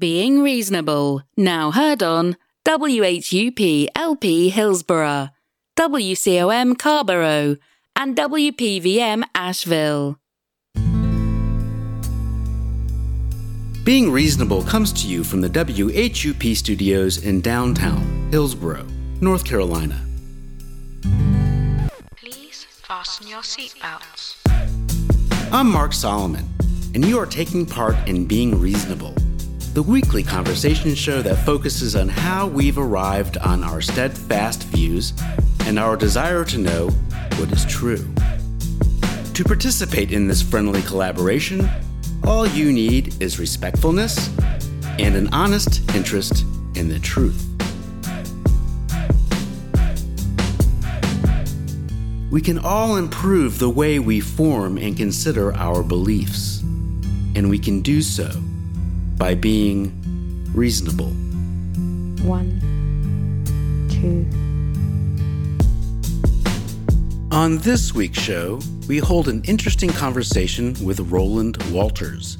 [0.00, 5.28] Being Reasonable, now heard on WHUP LP Hillsborough,
[5.76, 7.58] WCOM Carrboro,
[7.94, 10.18] and WPVM Asheville.
[13.84, 18.86] Being Reasonable comes to you from the WHUP studios in downtown Hillsborough,
[19.20, 20.00] North Carolina.
[22.16, 24.38] Please fasten your seatbelts.
[25.52, 26.48] I'm Mark Solomon,
[26.94, 29.14] and you are taking part in Being Reasonable
[29.74, 35.12] the weekly conversation show that focuses on how we've arrived on our steadfast views
[35.60, 36.88] and our desire to know
[37.36, 38.04] what is true.
[39.34, 41.70] To participate in this friendly collaboration,
[42.24, 44.28] all you need is respectfulness
[44.98, 47.46] and an honest interest in the truth.
[52.32, 56.60] We can all improve the way we form and consider our beliefs,
[57.36, 58.30] and we can do so
[59.20, 59.92] by being
[60.54, 61.10] reasonable.
[62.24, 62.58] One,
[63.90, 64.26] two.
[67.30, 72.38] On this week's show, we hold an interesting conversation with Roland Walters,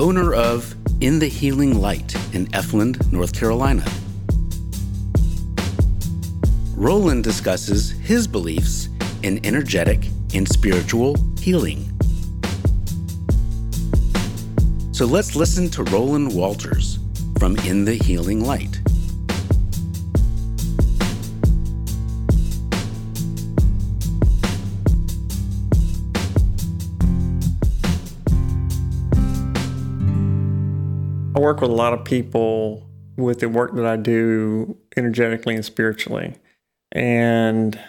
[0.00, 3.84] owner of In the Healing Light in Efland, North Carolina.
[6.74, 8.88] Roland discusses his beliefs
[9.22, 11.91] in energetic and spiritual healing.
[14.94, 16.98] So let's listen to Roland Walters
[17.38, 18.78] from In the Healing Light.
[31.34, 35.64] I work with a lot of people with the work that I do energetically and
[35.64, 36.34] spiritually.
[36.92, 37.80] And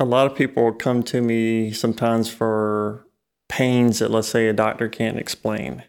[0.00, 3.06] a lot of people come to me sometimes for
[3.48, 5.84] pains that, let's say, a doctor can't explain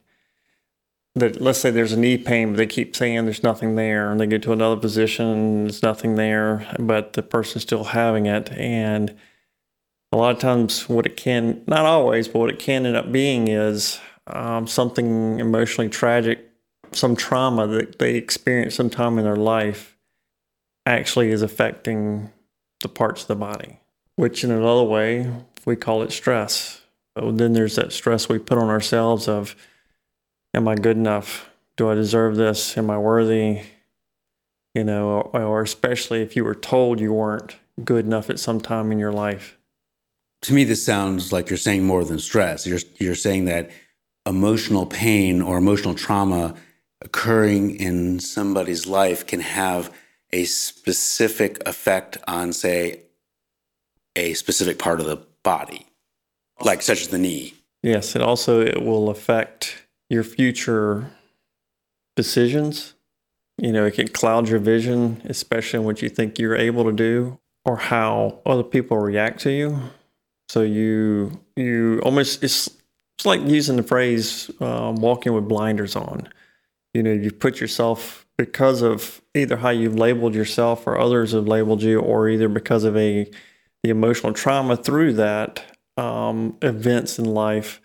[1.15, 4.19] that let's say there's a knee pain, but they keep saying there's nothing there, and
[4.19, 8.51] they get to another position, there's nothing there, but the person's still having it.
[8.53, 9.15] And
[10.11, 13.11] a lot of times, what it can, not always, but what it can end up
[13.11, 16.49] being is um, something emotionally tragic,
[16.91, 19.97] some trauma that they experienced sometime in their life
[20.85, 22.31] actually is affecting
[22.81, 23.79] the parts of the body,
[24.15, 25.31] which in another way,
[25.65, 26.81] we call it stress.
[27.15, 29.55] But then there's that stress we put on ourselves of,
[30.53, 31.49] am I good enough?
[31.77, 32.77] Do I deserve this?
[32.77, 33.61] Am I worthy?
[34.73, 38.91] You know, or, especially if you were told you weren't good enough at some time
[38.91, 39.57] in your life.
[40.43, 42.65] To me, this sounds like you're saying more than stress.
[42.65, 43.69] You're, you're saying that
[44.25, 46.55] emotional pain or emotional trauma
[47.01, 49.93] occurring in somebody's life can have
[50.31, 53.01] a specific effect on, say,
[54.15, 55.85] a specific part of the body,
[56.61, 57.53] like such as the knee.
[57.83, 61.09] Yes, it also it will affect your future
[62.17, 62.95] decisions.
[63.57, 67.39] You know, it can cloud your vision, especially what you think you're able to do
[67.63, 69.79] or how other people react to you.
[70.49, 72.69] So you you almost it's
[73.17, 76.27] it's like using the phrase um, "walking with blinders on."
[76.93, 81.47] You know, you put yourself because of either how you've labeled yourself or others have
[81.47, 83.31] labeled you, or either because of a
[83.83, 85.63] the emotional trauma through that
[85.95, 87.79] um, events in life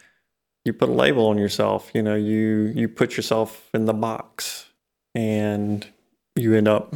[0.66, 1.90] you put a label on yourself.
[1.94, 4.66] You know, you you put yourself in the box,
[5.14, 5.86] and
[6.34, 6.94] you end up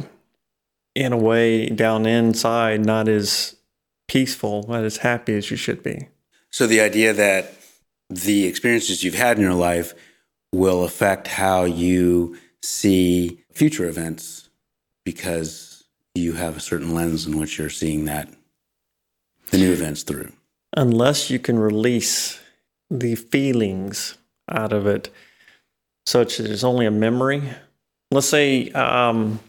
[0.93, 3.55] in a way down inside not as
[4.07, 6.09] peaceful, not as happy as you should be.
[6.49, 7.53] So the idea that
[8.09, 9.93] the experiences you've had in your life
[10.51, 14.49] will affect how you see future events
[15.05, 18.29] because you have a certain lens in which you're seeing that
[19.49, 20.31] the new events through.
[20.75, 22.39] Unless you can release
[22.91, 24.17] the feelings
[24.49, 25.09] out of it,
[26.05, 27.41] such as it's only a memory.
[28.11, 29.39] Let's say um,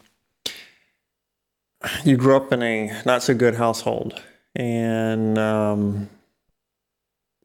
[2.05, 4.19] you grew up in a not so good household,
[4.55, 6.09] and um,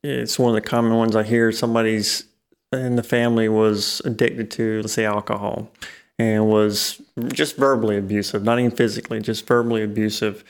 [0.04, 1.50] it's one of the common ones I hear.
[1.50, 2.24] Somebody's
[2.72, 5.68] in the family was addicted to, let's say, alcohol,
[6.18, 7.02] and was
[7.32, 10.44] just verbally abusive, not even physically, just verbally abusive.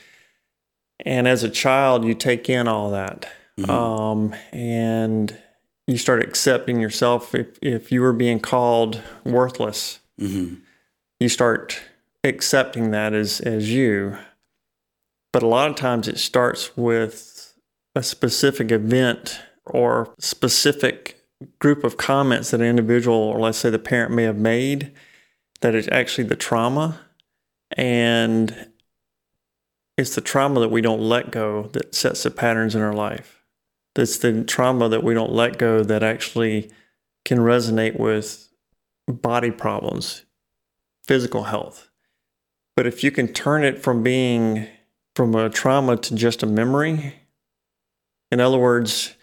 [1.06, 3.70] And as a child, you take in all that Mm-hmm.
[3.70, 5.36] Um, and
[5.86, 7.34] you start accepting yourself.
[7.34, 10.56] If, if you were being called worthless, mm-hmm.
[11.18, 11.80] you start
[12.22, 14.16] accepting that as, as you.
[15.32, 17.54] But a lot of times it starts with
[17.94, 21.20] a specific event or specific
[21.58, 24.92] group of comments that an individual, or let's say the parent, may have made
[25.60, 27.00] that is actually the trauma.
[27.76, 28.70] And
[29.96, 33.37] it's the trauma that we don't let go that sets the patterns in our life.
[33.94, 36.70] That's the trauma that we don't let go that actually
[37.24, 38.48] can resonate with
[39.08, 40.24] body problems.
[41.06, 41.88] physical health.
[42.76, 44.68] But if you can turn it from being
[45.16, 47.14] from a trauma to just a memory,
[48.30, 49.14] in other words,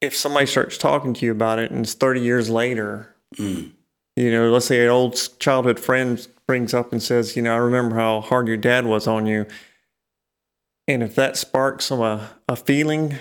[0.00, 3.72] if somebody starts talking to you about it and it's 30 years later, Mm.
[4.16, 7.58] you know, let's say an old childhood friend brings up and says, you know, I
[7.58, 9.46] remember how hard your dad was on you.
[10.88, 13.16] And if that sparks some uh, a feeling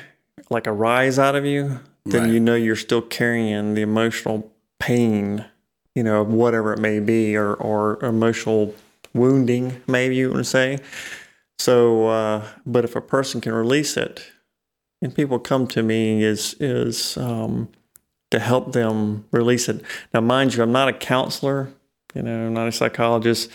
[0.50, 2.31] like a rise out of you, then Right.
[2.33, 5.45] you know you're still carrying the emotional pain,
[5.95, 8.74] you know, whatever it may be, or or emotional
[9.13, 10.77] wounding, maybe you want to say.
[11.57, 14.24] So, uh, but if a person can release it,
[15.01, 17.69] and people come to me is is um,
[18.31, 19.81] to help them release it.
[20.13, 21.69] Now, mind you, I'm not a counselor,
[22.15, 23.50] you know, I'm not a psychologist.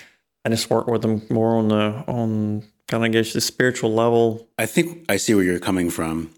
[0.45, 3.95] I just work with them more on the on kind of I guess the spiritual
[3.95, 4.47] level.
[4.59, 6.31] I think I see where you're coming from.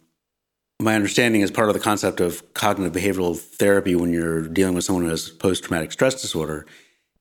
[0.81, 4.85] My understanding is part of the concept of cognitive behavioral therapy when you're dealing with
[4.85, 6.67] someone who has post traumatic stress disorder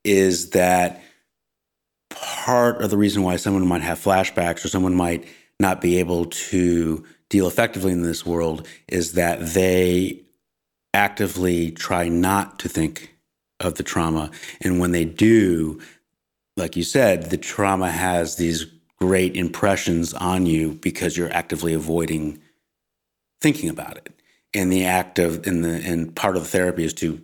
[0.04, 1.02] is that
[2.10, 5.26] part of the reason why someone might have flashbacks or someone might
[5.60, 10.22] not be able to deal effectively in this world is that they
[10.94, 13.16] actively try not to think
[13.60, 14.32] of the trauma.
[14.62, 15.82] And when they do,
[16.58, 18.66] like you said, the trauma has these
[19.00, 22.42] great impressions on you because you're actively avoiding
[23.46, 24.12] thinking about it.
[24.56, 27.22] And the act of and the and part of the therapy is to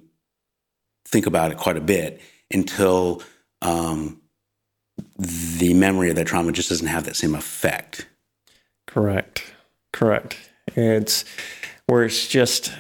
[1.08, 2.22] think about it quite a bit
[2.54, 3.24] until
[3.64, 4.22] um,
[5.18, 8.06] the memory of that trauma just doesn't have that same effect.
[8.86, 9.52] Correct.
[9.94, 10.38] Correct.
[10.76, 11.26] It's
[11.88, 12.72] where it's just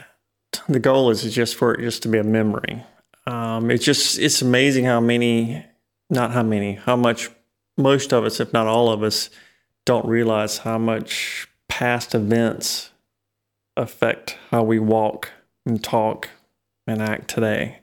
[0.70, 2.84] the goal is just for it just to be a memory.
[3.26, 5.66] Um, it's just it's amazing how many,
[6.12, 7.32] not how many, how much
[7.76, 9.32] most of us, if not all of us,
[9.86, 12.91] don't realize how much past events
[13.82, 15.32] affect how we walk
[15.66, 16.30] and talk
[16.88, 17.80] and act today.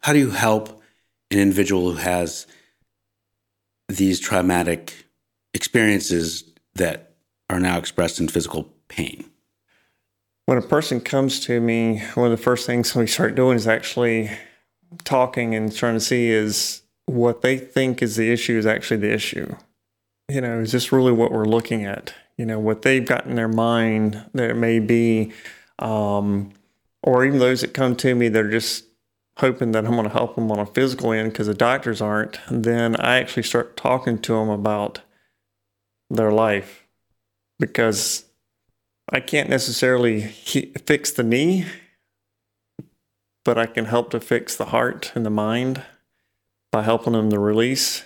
[0.00, 0.82] How do you help
[1.30, 2.46] an individual who has
[3.88, 5.06] these traumatic
[5.54, 6.44] experiences
[6.74, 7.14] that
[7.48, 9.30] are now expressed in physical pain?
[10.46, 13.68] When a person comes to me, one of the first things we start doing is
[13.68, 14.30] actually
[15.04, 19.12] talking and trying to see is what they think is the issue is actually the
[19.12, 19.54] issue.
[20.30, 22.14] You know, is this really what we're looking at?
[22.36, 25.32] You know, what they've got in their mind that it may be,
[25.80, 26.52] um,
[27.02, 28.84] or even those that come to me that are just
[29.38, 32.38] hoping that I'm going to help them on a physical end because the doctors aren't.
[32.48, 35.00] Then I actually start talking to them about
[36.08, 36.86] their life
[37.58, 38.24] because
[39.10, 41.66] I can't necessarily he- fix the knee,
[43.44, 45.82] but I can help to fix the heart and the mind
[46.70, 48.04] by helping them to release.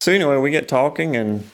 [0.00, 1.48] So, anyway, we get talking and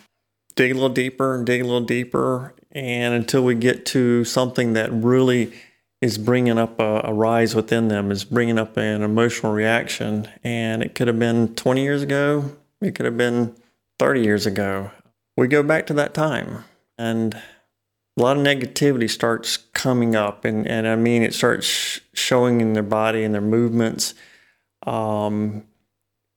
[0.55, 2.55] dig a little deeper and dig a little deeper.
[2.73, 5.53] And until we get to something that really
[6.01, 10.29] is bringing up a, a rise within them, is bringing up an emotional reaction.
[10.43, 13.57] And it could have been 20 years ago, it could have been
[13.99, 14.91] 30 years ago.
[15.37, 16.65] We go back to that time.
[16.99, 17.41] And
[18.17, 22.73] a lot of negativity starts coming up and, and i mean it starts showing in
[22.73, 24.15] their body and their movements
[24.87, 25.65] um,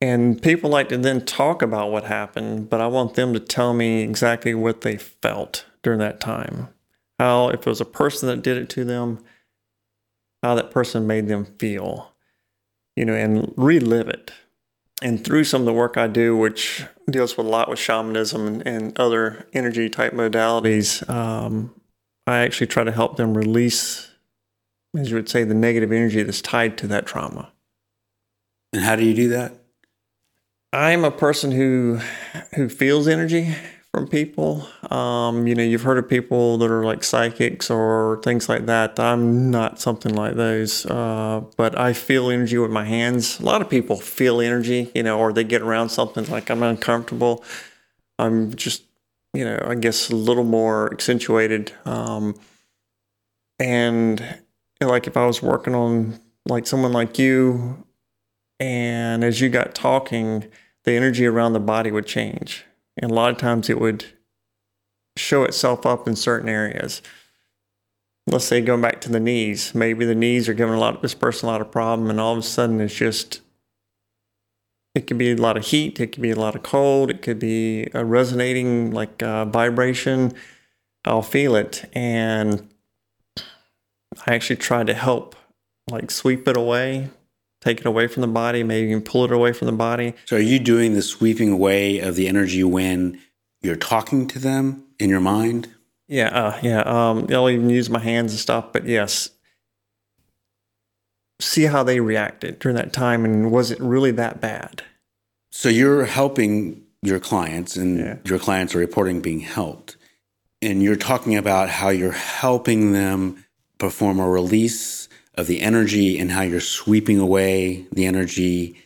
[0.00, 3.74] and people like to then talk about what happened but i want them to tell
[3.74, 6.68] me exactly what they felt during that time
[7.18, 9.18] how if it was a person that did it to them
[10.42, 12.12] how that person made them feel
[12.96, 14.32] you know and relive it
[15.00, 18.46] and through some of the work I do, which deals with a lot with shamanism
[18.46, 21.72] and, and other energy type modalities, um,
[22.26, 24.10] I actually try to help them release,
[24.96, 27.52] as you would say, the negative energy that's tied to that trauma.
[28.72, 29.54] And how do you do that?
[30.72, 32.00] I'm a person who
[32.54, 33.54] who feels energy
[33.92, 34.68] from people.
[34.90, 39.00] Um, you know, you've heard of people that are like psychics or things like that.
[39.00, 43.40] I'm not something like those, uh, but I feel energy with my hands.
[43.40, 46.62] A lot of people feel energy, you know, or they get around something like I'm
[46.62, 47.44] uncomfortable.
[48.18, 48.82] I'm just,
[49.32, 51.72] you know, I guess a little more accentuated.
[51.86, 52.38] Um,
[53.58, 54.22] and
[54.80, 57.84] like if I was working on like someone like you,
[58.60, 60.46] and as you got talking,
[60.84, 62.64] the energy around the body would change.
[62.96, 64.06] And a lot of times it would
[65.16, 67.02] show itself up in certain areas.
[68.26, 71.02] Let's say going back to the knees, maybe the knees are giving a lot of
[71.02, 73.40] this person a lot of problem, and all of a sudden it's just
[74.94, 77.22] it could be a lot of heat, it could be a lot of cold, it
[77.22, 80.32] could be a resonating like uh, vibration.
[81.04, 82.68] I'll feel it, and
[84.26, 85.36] I actually try to help,
[85.90, 87.10] like sweep it away,
[87.60, 90.14] take it away from the body, maybe even pull it away from the body.
[90.24, 93.20] So, are you doing the sweeping away of the energy when
[93.62, 95.68] you're talking to them in your mind?
[96.06, 96.80] Yeah, uh, yeah.
[96.82, 99.30] Um, I'll even use my hands and stuff, but yes.
[101.40, 104.82] See how they reacted during that time, and was it really that bad?
[105.50, 108.16] So you're helping your clients, and Yeah.
[108.24, 109.96] your clients are reporting being helped.
[110.60, 113.44] And you're talking about how you're helping them
[113.78, 115.07] perform a release
[115.38, 118.76] of the energy and how you're sweeping away the energy.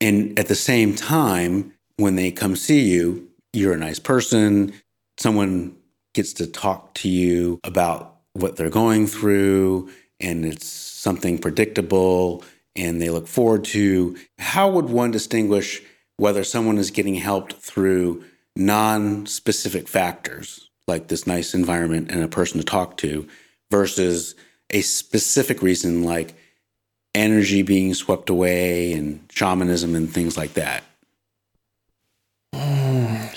[0.00, 4.74] And at the same time, when they come see you, you're a nice person.
[5.16, 5.76] Someone
[6.12, 12.44] gets to talk to you about what they're going through, and it's something predictable
[12.74, 14.16] and they look forward to.
[14.38, 15.82] How would one distinguish
[16.16, 18.24] whether someone is getting helped through
[18.56, 23.28] non specific factors, like this nice environment and a person to talk to,
[23.70, 24.34] versus
[24.72, 26.34] a specific reason, like
[27.14, 30.82] energy being swept away and shamanism and things like that?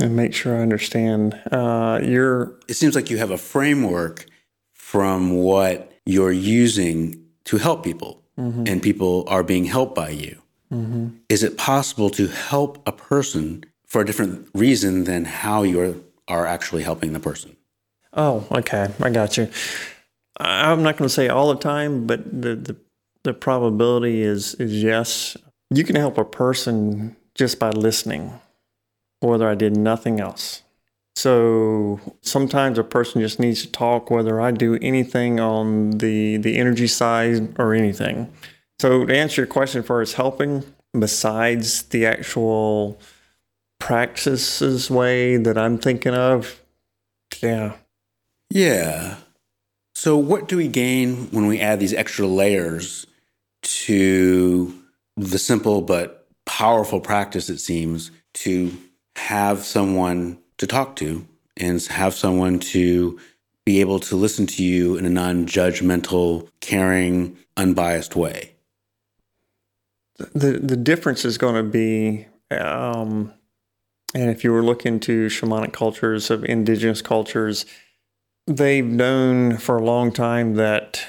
[0.00, 1.40] And make sure I understand.
[1.52, 4.26] Uh, you're It seems like you have a framework
[4.72, 10.42] from what you're using to help people, and people are being helped by you.
[11.28, 16.44] Is it possible to help a person for a different reason than how you are
[16.46, 17.53] actually helping the person?
[18.16, 18.88] Oh, okay.
[19.00, 19.50] I got you.
[20.38, 22.76] I'm not going to say all the time, but the, the
[23.22, 25.36] the probability is is yes.
[25.70, 28.38] You can help a person just by listening,
[29.20, 30.62] whether I did nothing else.
[31.16, 36.56] So sometimes a person just needs to talk, whether I do anything on the the
[36.56, 38.32] energy side or anything.
[38.80, 40.64] So to answer your question, for as helping,
[40.98, 43.00] besides the actual
[43.78, 46.60] practices way that I'm thinking of,
[47.40, 47.74] yeah,
[48.50, 49.16] Yeah.
[49.94, 53.06] So, what do we gain when we add these extra layers
[53.62, 54.74] to
[55.16, 58.76] the simple but powerful practice, it seems, to
[59.16, 63.18] have someone to talk to and have someone to
[63.64, 68.54] be able to listen to you in a non judgmental, caring, unbiased way?
[70.16, 73.32] the the difference is going to be um,
[74.14, 77.66] and if you were looking to shamanic cultures of indigenous cultures
[78.46, 81.06] they've known for a long time that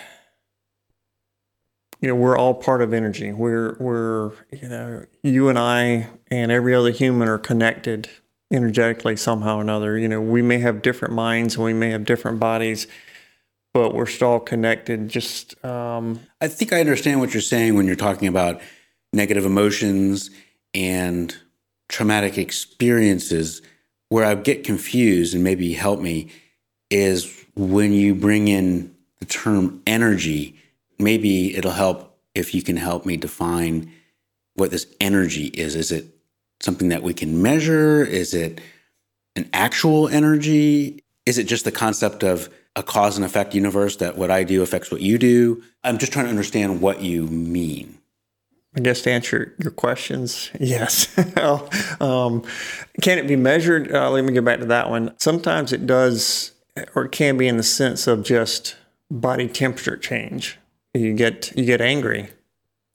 [2.01, 6.51] you know we're all part of energy we're we're you know you and i and
[6.51, 8.09] every other human are connected
[8.51, 12.05] energetically somehow or another you know we may have different minds and we may have
[12.05, 12.87] different bodies
[13.75, 17.97] but we're still connected just um, I think I understand what you're saying when you're
[17.97, 18.61] talking about
[19.11, 20.29] negative emotions
[20.73, 21.35] and
[21.89, 23.61] traumatic experiences.
[24.07, 26.29] Where I get confused, and maybe help me,
[26.89, 30.55] is when you bring in the term energy.
[30.99, 33.91] Maybe it'll help if you can help me define
[34.55, 35.75] what this energy is.
[35.75, 36.05] Is it
[36.61, 38.03] something that we can measure?
[38.03, 38.61] Is it
[39.35, 41.03] an actual energy?
[41.25, 44.61] Is it just the concept of a cause and effect universe that what I do
[44.61, 45.63] affects what you do?
[45.83, 47.99] I'm just trying to understand what you mean.
[48.77, 51.07] I guess to answer your questions, yes.
[52.01, 52.43] um,
[53.01, 53.93] can it be measured?
[53.93, 55.13] Uh, let me get back to that one.
[55.17, 56.51] Sometimes it does,
[56.93, 58.75] or it can be in the sense of just
[59.09, 60.57] body temperature change.
[60.93, 62.29] You get you get angry,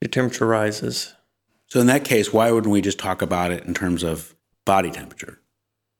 [0.00, 1.14] your temperature rises.
[1.66, 4.34] So in that case, why wouldn't we just talk about it in terms of
[4.64, 5.40] body temperature?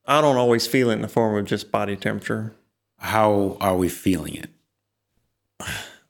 [0.06, 2.54] I don't always feel it in the form of just body temperature.
[2.99, 4.50] How are we feeling it?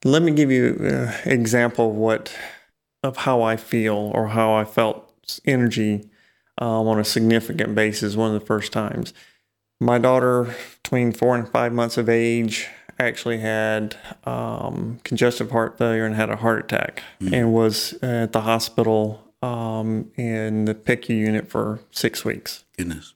[0.04, 2.34] Let me give you an example of what
[3.02, 5.12] of how I feel or how I felt
[5.44, 6.08] energy
[6.58, 8.16] um, on a significant basis.
[8.16, 9.12] One of the first times,
[9.80, 12.68] my daughter, between four and five months of age,
[12.98, 18.42] actually had um, congestive heart failure and had a heart attack, and was at the
[18.42, 22.64] hospital um, in the PICU unit for six weeks.
[22.76, 23.14] Goodness.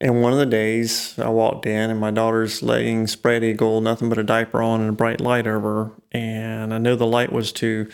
[0.00, 4.10] And one of the days I walked in and my daughter's laying spread eagle, nothing
[4.10, 5.90] but a diaper on and a bright light over her.
[6.12, 7.88] And I know the light was to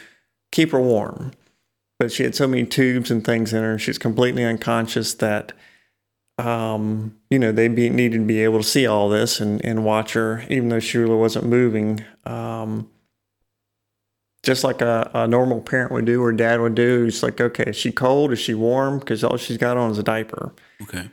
[0.51, 1.33] keep her warm.
[2.01, 5.53] But she had so many tubes and things in her, she's completely unconscious that
[6.39, 9.85] um, you know, they be, needed to be able to see all this and, and
[9.85, 12.05] watch her, even though she wasn't moving.
[12.25, 12.89] Um,
[14.43, 17.05] just like a, a normal parent would do or dad would do.
[17.07, 18.33] It's like, okay, is she cold?
[18.33, 18.99] Is she warm?
[18.99, 20.53] Because all she's got on is a diaper.
[20.83, 21.09] Okay.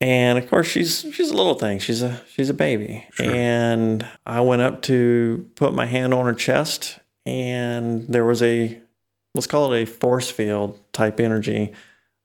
[0.00, 1.80] And of course, she's she's a little thing.
[1.80, 3.04] She's a she's a baby.
[3.14, 3.28] Sure.
[3.28, 8.80] And I went up to put my hand on her chest, and there was a
[9.34, 11.72] let's call it a force field type energy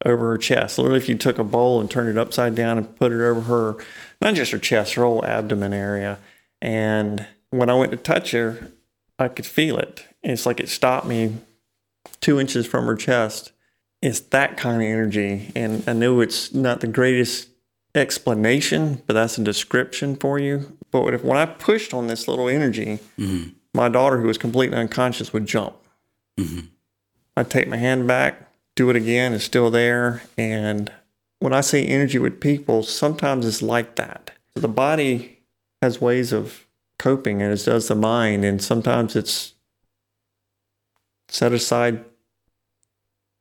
[0.06, 0.78] over her chest.
[0.78, 3.42] Literally, if you took a bowl and turned it upside down and put it over
[3.42, 3.84] her,
[4.22, 6.20] not just her chest, her whole abdomen area.
[6.62, 8.72] And when I went to touch her,
[9.20, 10.06] I could feel it.
[10.24, 11.38] It's like it stopped me
[12.22, 13.52] two inches from her chest.
[14.02, 15.52] It's that kind of energy.
[15.56, 17.50] And I know it's not the greatest
[17.96, 20.78] explanation, but that's a description for you.
[20.92, 23.50] But if, when I pushed on this little energy, Mm-hmm.
[23.74, 25.76] my daughter, who was completely unconscious, would jump.
[26.40, 26.68] Mm-hmm.
[27.38, 30.24] I take my hand back, do it again, it's still there.
[30.38, 30.92] And
[31.40, 34.32] when I say energy with people, sometimes it's like that.
[34.56, 35.42] The body
[35.82, 36.66] has ways of
[36.98, 38.46] coping, and as does the mind.
[38.46, 39.54] And sometimes it's
[41.28, 42.04] set aside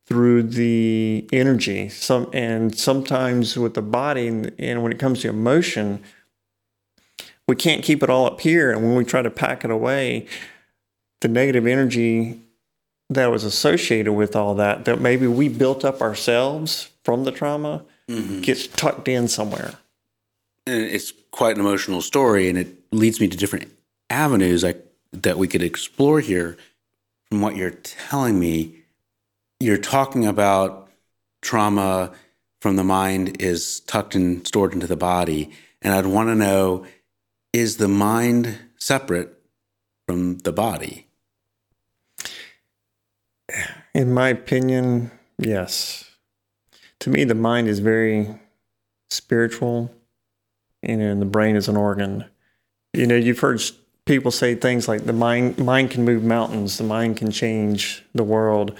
[0.06, 1.88] through the energy.
[1.88, 6.02] Some and sometimes with the body, and when it comes to emotion,
[7.46, 8.72] we can't keep it all up here.
[8.72, 10.26] And when we try to pack it away,
[11.20, 12.41] the negative energy
[13.14, 17.84] that was associated with all that, that maybe we built up ourselves from the trauma,
[18.08, 18.40] mm-hmm.
[18.40, 19.74] gets tucked in somewhere.
[20.66, 23.70] and it's quite an emotional story, and it leads me to different
[24.10, 24.74] avenues I,
[25.12, 26.56] that we could explore here.
[27.30, 28.82] From what you're telling me,
[29.58, 30.90] you're talking about
[31.40, 32.12] trauma
[32.60, 35.50] from the mind is tucked and stored into the body,
[35.80, 36.84] and I'd want to know:
[37.52, 39.40] is the mind separate
[40.06, 41.06] from the body?
[43.94, 46.10] In my opinion, yes.
[47.00, 48.28] To me, the mind is very
[49.10, 49.92] spiritual,
[50.82, 52.24] you know, and the brain is an organ.
[52.92, 53.60] You know, you've heard
[54.06, 58.24] people say things like the mind mind can move mountains, the mind can change the
[58.24, 58.76] world.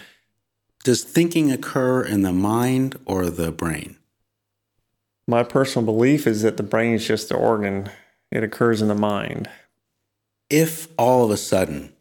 [0.85, 3.99] Does thinking occur in the mind or the brain?
[5.29, 7.91] My personal belief is that the brain is just the organ.
[8.31, 9.49] It occurs in the mind.
[10.51, 11.93] If all of a sudden,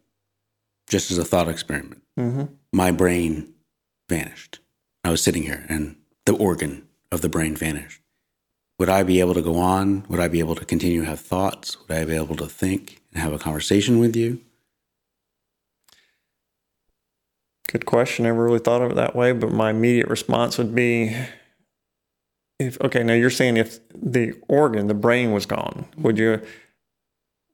[0.88, 3.54] just as a thought experiment, hmm my brain
[4.08, 4.60] vanished.
[5.04, 8.00] I was sitting here and the organ of the brain vanished.
[8.78, 10.04] Would I be able to go on?
[10.08, 11.78] Would I be able to continue to have thoughts?
[11.80, 14.40] Would I be able to think and have a conversation with you?
[17.68, 18.26] Good question.
[18.26, 21.16] I Never really thought of it that way, but my immediate response would be
[22.58, 26.42] if okay, now you're saying if the organ, the brain was gone, would you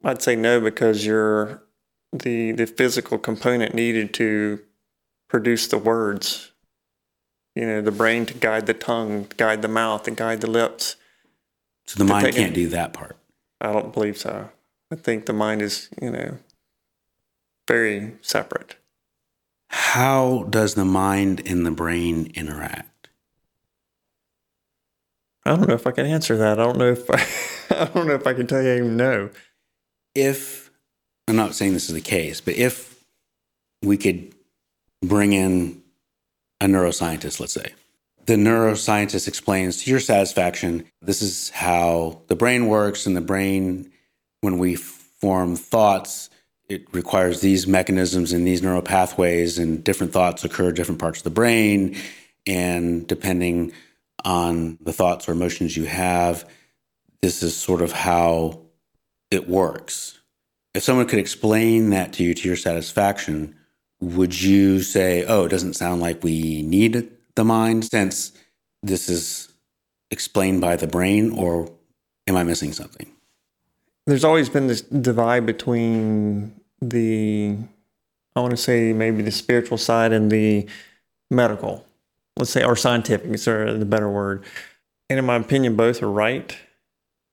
[0.04, 1.62] I'd say no because you're
[2.12, 4.60] the the physical component needed to
[5.28, 6.52] produce the words.
[7.54, 10.97] You know, the brain to guide the tongue, guide the mouth, and guide the lips.
[11.86, 13.17] So the mind can't do that part.
[13.60, 14.50] I don't believe so.
[14.93, 16.38] I think the mind is, you know,
[17.67, 18.76] very separate.
[19.71, 23.08] How does the mind and the brain interact?
[25.45, 26.60] I don't know if I can answer that.
[26.60, 28.97] I don't know if I, I don't know if I can tell you I even
[28.97, 29.30] know.
[30.14, 30.71] If,
[31.26, 33.02] I'm not saying this is the case, but if
[33.82, 34.34] we could
[35.02, 35.82] bring in
[36.61, 37.73] a neuroscientist, let's say,
[38.26, 43.91] the neuroscientist explains to your satisfaction this is how the brain works, and the brain,
[44.43, 46.28] when we form thoughts,
[46.69, 51.25] it requires these mechanisms and these neural pathways, and different thoughts occur different parts of
[51.25, 51.97] the brain.
[52.47, 53.73] And depending
[54.25, 56.49] on the thoughts or emotions you have,
[57.23, 58.61] this is sort of how
[59.30, 60.19] it works.
[60.75, 63.56] If someone could explain that to you to your satisfaction,
[64.00, 68.32] would you say, oh, it doesn't sound like we need the mind since
[68.82, 69.52] this is
[70.11, 71.71] explained by the brain, or
[72.26, 73.11] am I missing something?
[74.06, 77.56] There's always been this divide between the,
[78.34, 80.67] I want to say maybe the spiritual side and the
[81.30, 81.84] medical,
[82.37, 84.45] let's say, or scientific is the better word.
[85.11, 86.56] And in my opinion, both are right.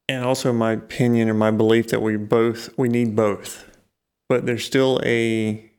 [0.10, 3.70] And also in my opinion and my belief that we both, we need both.
[4.28, 5.72] But there's still a,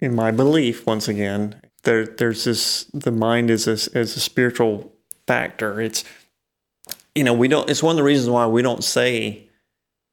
[0.00, 4.92] in my belief, once again, there, there's this, the mind is a, is a spiritual
[5.26, 5.80] factor.
[5.80, 6.04] It's,
[7.14, 9.48] you know, we don't, it's one of the reasons why we don't say,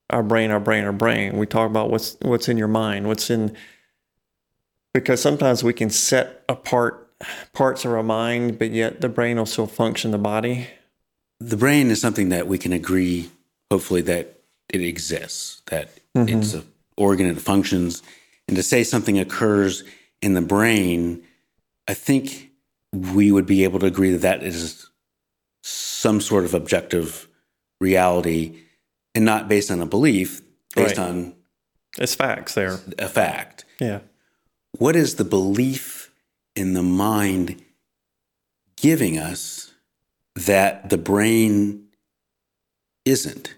[0.10, 1.38] our brain, our brain, our brain.
[1.38, 3.56] We talk about what's what's in your mind, what's in
[4.94, 7.02] because sometimes we can set apart
[7.54, 10.68] parts of our mind, but yet the brain will still function the body.
[11.40, 13.30] The brain is something that we can agree,
[13.70, 16.40] hopefully, that it exists, that mm-hmm.
[16.40, 16.64] it's an
[16.98, 18.02] organ, it functions.
[18.48, 19.84] And to say something occurs
[20.22, 21.24] in the brain,
[21.88, 22.52] I think
[22.94, 24.88] we would be able to agree that that is
[25.64, 27.28] some sort of objective
[27.82, 28.60] reality
[29.14, 30.42] and not based on a belief,
[30.76, 31.08] based Right.
[31.10, 31.36] on
[31.98, 32.80] It's facts there.
[33.00, 33.66] a fact.
[33.80, 34.02] Yeah.
[34.78, 36.12] What is the belief
[36.56, 37.64] in the mind
[38.78, 39.72] giving us
[40.36, 41.88] that the brain
[43.06, 43.56] isn't?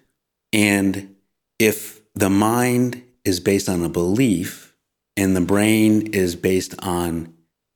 [0.53, 1.15] And
[1.59, 4.66] if the mind is based on a belief
[5.17, 7.33] and the brain is based on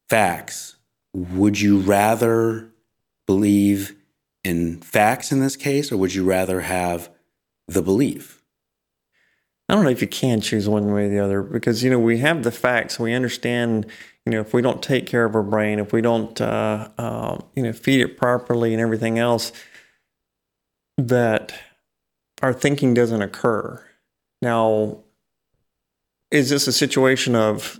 [0.08, 0.78] facts,
[1.14, 2.70] would you rather
[3.26, 3.96] believe
[4.44, 7.10] in facts in this case, or would you rather have
[7.68, 8.42] the belief?
[9.68, 12.00] I don't know if you can choose one way or the other because you know
[12.00, 13.00] we have the facts.
[13.00, 13.86] We understand,
[14.26, 17.38] you know, if we don't take care of our brain, if we don't, uh, uh,
[17.56, 19.54] you know, feed it properly and everything else,
[20.98, 21.54] that
[22.42, 23.82] our thinking doesn't occur.
[24.42, 25.04] Now,
[26.32, 27.80] is this a situation of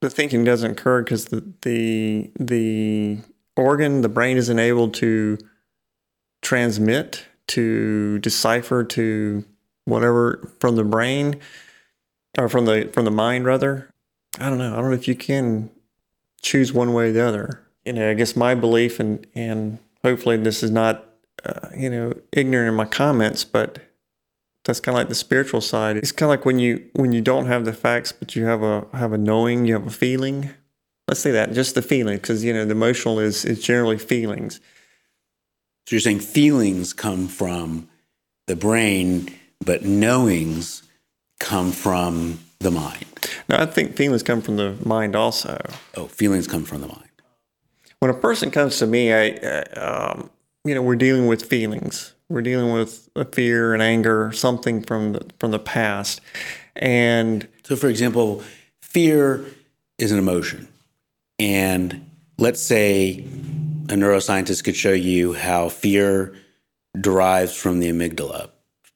[0.00, 3.18] the thinking doesn't occur because the, the the
[3.56, 5.36] organ, the brain, isn't able to
[6.40, 9.44] transmit, to decipher, to
[9.84, 11.38] whatever from the brain
[12.38, 13.90] or from the from the mind rather.
[14.38, 14.72] I don't know.
[14.72, 15.70] I don't know if you can
[16.40, 17.60] choose one way or the other.
[17.84, 21.04] You know, I guess my belief and and hopefully this is not
[21.44, 23.80] uh, you know ignorant in my comments, but
[24.70, 25.96] that's kind of like the spiritual side.
[25.96, 28.62] It's kind of like when you when you don't have the facts, but you have
[28.62, 30.50] a have a knowing, you have a feeling.
[31.08, 34.60] Let's say that just the feeling, because you know the emotional is is generally feelings.
[35.86, 37.88] So you're saying feelings come from
[38.46, 40.84] the brain, but knowings
[41.40, 43.06] come from the mind.
[43.48, 45.60] No, I think feelings come from the mind also.
[45.96, 47.10] Oh, feelings come from the mind.
[47.98, 50.30] When a person comes to me, I, uh, um,
[50.64, 52.14] you know, we're dealing with feelings.
[52.30, 56.20] We're dealing with a fear and anger, something from the from the past,
[56.76, 58.44] and So, for example,
[58.80, 59.44] fear
[59.98, 60.68] is an emotion.
[61.40, 63.24] And let's say
[63.88, 66.36] a neuroscientist could show you how fear
[67.00, 68.50] derives from the amygdala,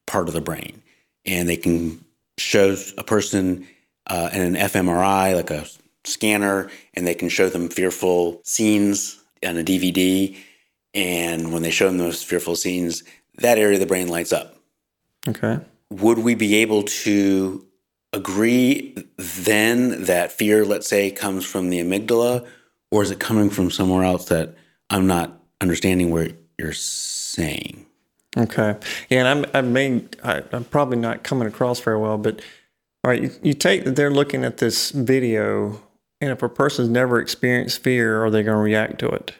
[0.07, 0.81] part of the brain.
[1.27, 2.05] And they can
[2.39, 3.67] show a person
[4.07, 5.67] uh, in an fMRI, like a
[6.05, 10.37] scanner, and they can show them fearful scenes on a DVD.
[10.93, 13.03] And when they show them those fearful scenes,
[13.39, 14.57] that area of the brain lights up.
[15.29, 15.59] Okay,
[15.91, 17.67] would we be able to
[18.13, 22.47] agree then that fear, let's say, comes from the amygdala,
[22.91, 24.55] or is it coming from somewhere else that
[24.91, 27.87] I'm not understanding where you're saying?
[28.37, 28.77] okay,
[29.09, 32.41] yeah, and I'm I may I, I'm probably not coming across very well, but
[33.03, 35.83] all right, you, you take that they're looking at this video,
[36.21, 39.35] and if a person's never experienced fear, are they going to react to it?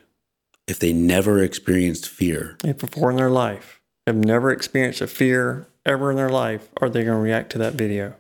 [0.67, 3.74] If they never experienced fear, If before in their life
[4.07, 7.59] have never experienced a fear ever in their life, are they going to react to
[7.59, 8.15] that video?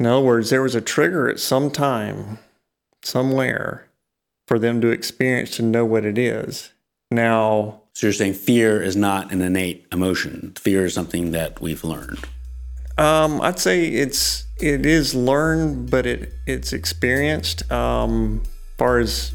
[0.00, 2.38] In other words, there was a trigger at some time,
[3.02, 3.88] somewhere,
[4.46, 6.72] for them to experience to know what it is.
[7.10, 10.52] Now, so you're saying fear is not an innate emotion.
[10.58, 12.18] Fear is something that we've learned.
[12.98, 17.70] um, I'd say it's it is learned, but it it's experienced.
[17.70, 18.42] Um,
[18.78, 19.32] far as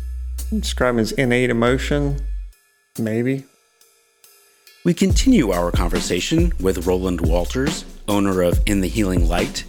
[0.51, 2.19] describing as innate emotion,
[2.97, 3.45] maybe.
[4.85, 9.65] We continue our conversation with Roland Walters, owner of In the Healing Light,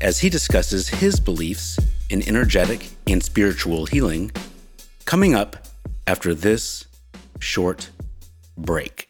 [0.00, 4.30] as he discusses his beliefs in energetic and spiritual healing,
[5.04, 5.66] coming up
[6.06, 6.86] after this
[7.40, 7.90] short
[8.56, 9.08] break.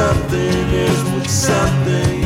[0.00, 2.19] Something is something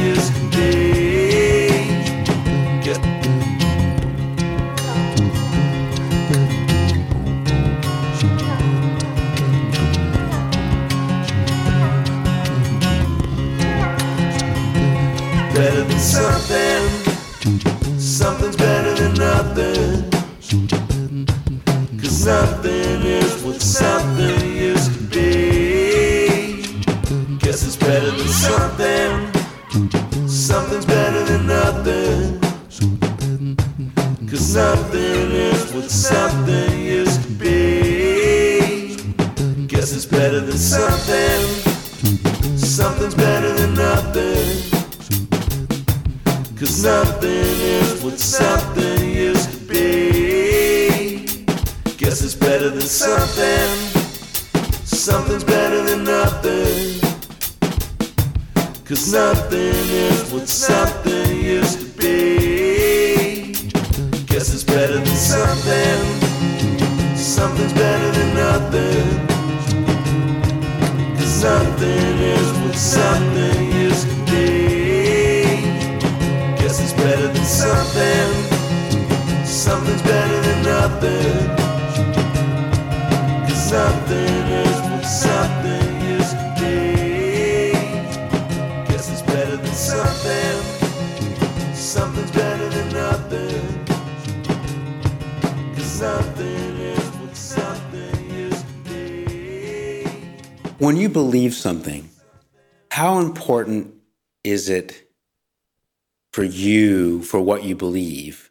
[107.45, 108.51] what you believe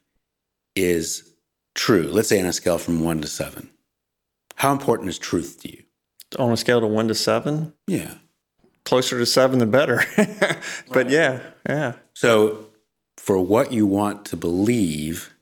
[0.76, 1.34] is
[1.76, 2.04] true?
[2.12, 3.70] Let's say on a scale from one to seven.
[4.56, 5.84] How important is truth to you?
[6.40, 8.16] On a scale of one to seven, Yeah.
[8.86, 10.04] closer to seven, the better.
[10.92, 11.94] but yeah, yeah.
[12.14, 12.68] So,
[13.18, 15.34] for what you want to believe,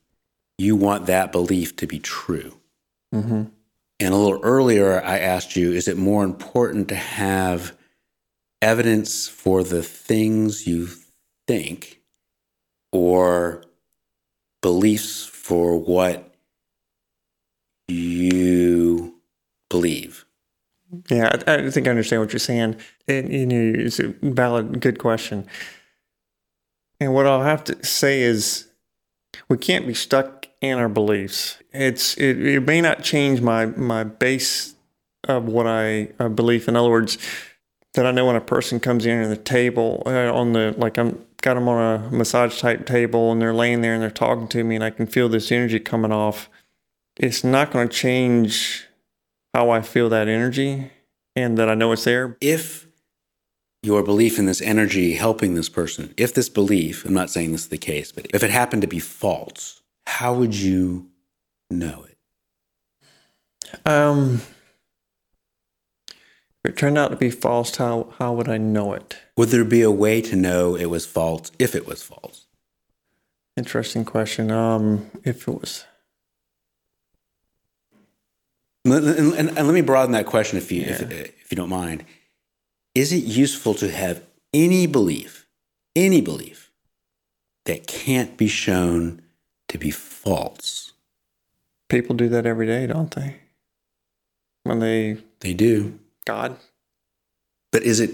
[0.58, 2.58] you want that belief to be true.
[3.14, 3.44] hmm
[4.00, 7.76] And a little earlier, I asked you, is it more important to have
[8.62, 10.88] evidence for the things you
[11.48, 12.01] think
[12.92, 13.64] or
[14.62, 16.34] beliefs for what
[17.88, 19.16] you
[19.70, 20.26] believe?
[21.10, 22.76] Yeah, I, I think I understand what you're saying.
[23.08, 25.48] And you know, it's a valid, good question.
[27.00, 28.68] And what I'll have to say is,
[29.50, 31.58] we can't be stuck in our beliefs.
[31.74, 34.76] It's it, it may not change my my base
[35.28, 36.68] of what I uh, believe.
[36.68, 37.18] In other words,
[37.94, 40.98] that I know when a person comes in at the table uh, on the like
[40.98, 44.48] I'm got them on a massage type table and they're laying there and they're talking
[44.50, 46.50] to me and I can feel this energy coming off.
[47.18, 48.88] It's not going to change
[49.54, 50.92] how I feel that energy
[51.36, 52.38] and that I know it's there.
[52.40, 52.88] If
[53.84, 57.64] your belief in this energy helping this person, if this belief, I'm not saying this
[57.64, 61.10] is the case, but if it happened to be false, how would you
[61.70, 62.18] know it?
[63.86, 64.61] Um, if
[66.64, 69.18] it turned out to be false, how how would I know it?
[69.38, 72.46] Would there be a way to know it was false if it was false?
[73.58, 74.52] Interesting question.
[74.52, 75.86] Um, if it was,
[78.86, 82.04] And, and- and let me broaden that question if you, if, if you don't mind.
[82.96, 85.48] Is it useful to have any belief,
[85.96, 86.72] any belief
[87.66, 89.22] that can't be shown
[89.68, 90.94] to be false?
[91.90, 93.36] people do that every day, don't they?
[94.64, 96.00] When they They do.
[96.26, 96.58] God,
[97.72, 98.12] But is it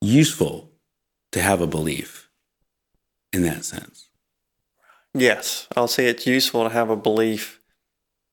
[0.00, 0.70] useful
[1.32, 2.28] to have a belief
[3.32, 4.08] in that sense?
[5.14, 7.60] yes, I'll say it's useful to have a belief,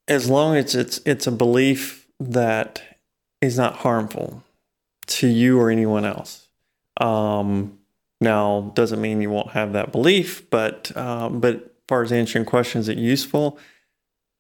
[0.08, 2.82] as long as it's it's a belief that
[3.42, 4.44] is not harmful
[5.08, 6.48] to you or anyone else.
[7.00, 7.80] Um,
[8.20, 12.46] now, doesn't mean you won't have that belief, but uh, but as far as answering
[12.46, 13.58] questions, is it useful?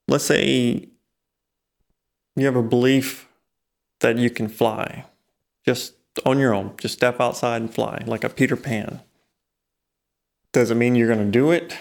[0.07, 0.87] Let's say
[2.35, 3.26] you have a belief
[3.99, 5.05] that you can fly,
[5.65, 5.93] just
[6.25, 9.01] on your own, just step outside and fly like a Peter Pan.
[10.53, 11.77] Doesn't mean you're going to do it.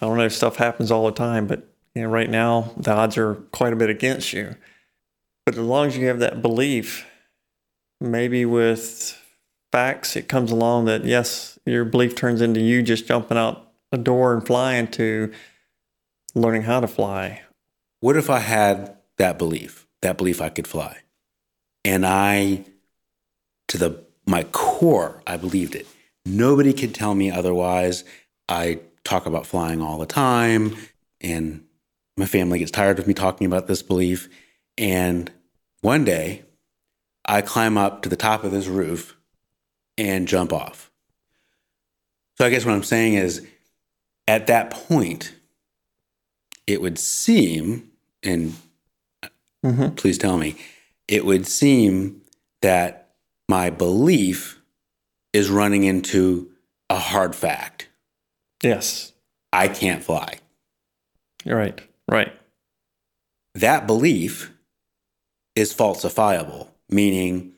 [0.00, 0.24] I don't know.
[0.24, 3.72] If stuff happens all the time, but you know, right now the odds are quite
[3.72, 4.56] a bit against you.
[5.46, 7.06] But as long as you have that belief,
[8.00, 9.20] maybe with
[9.72, 13.98] facts, it comes along that yes, your belief turns into you just jumping out a
[13.98, 15.32] door and flying to
[16.34, 17.42] learning how to fly.
[18.00, 20.98] What if I had that belief, that belief I could fly,
[21.84, 22.64] and I,
[23.68, 25.86] to the my core, I believed it.
[26.24, 28.04] Nobody could tell me otherwise.
[28.48, 30.76] I talk about flying all the time,
[31.20, 31.64] and
[32.16, 34.28] my family gets tired of me talking about this belief.
[34.78, 35.30] And
[35.82, 36.44] one day,
[37.26, 39.16] I climb up to the top of this roof
[39.98, 40.90] and jump off.
[42.36, 43.46] So I guess what I'm saying is,
[44.26, 45.34] at that point,
[46.66, 47.90] it would seem,
[48.22, 48.54] and
[49.64, 49.94] Mm-hmm.
[49.94, 50.56] please tell me,
[51.08, 52.22] it would seem
[52.62, 53.10] that
[53.48, 54.62] my belief
[55.32, 56.50] is running into
[56.88, 57.88] a hard fact.
[58.62, 59.12] Yes,
[59.52, 60.38] I can't fly.
[61.44, 61.80] you're right.
[62.08, 62.32] Right.
[63.54, 64.52] That belief
[65.54, 67.52] is falsifiable, meaning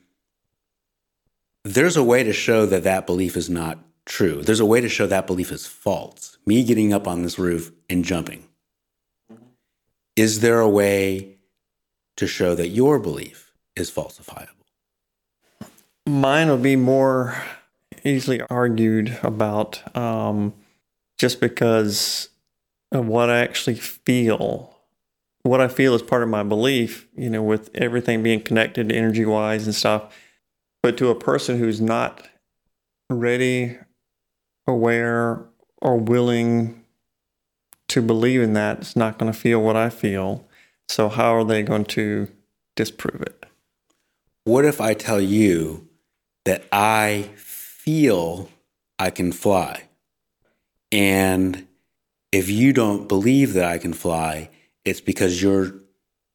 [1.63, 4.41] there's a way to show that that belief is not true.
[4.41, 6.37] There's a way to show that belief is false.
[6.45, 8.43] Me getting up on this roof and jumping.
[9.31, 9.43] Mm-hmm.
[10.15, 11.36] is there a way
[12.17, 14.49] to show that your belief is falsifiable?
[16.05, 17.35] Mine will be more
[18.03, 20.53] easily argued about um,
[21.17, 22.29] just because
[22.91, 24.73] of what I actually feel.
[25.43, 29.25] What I feel is part of my belief, you know, with everything being connected energy
[29.25, 30.13] wise and stuff.
[30.83, 32.27] But to a person who's not
[33.09, 33.77] ready,
[34.67, 35.45] aware,
[35.81, 36.83] or willing
[37.89, 40.46] to believe in that, it's not going to feel what I feel.
[40.87, 42.29] So, how are they going to
[42.75, 43.45] disprove it?
[44.45, 45.87] What if I tell you
[46.45, 48.49] that I feel
[48.97, 49.83] I can fly?
[50.91, 51.67] And
[52.31, 54.49] if you don't believe that I can fly,
[54.85, 55.73] it's because you're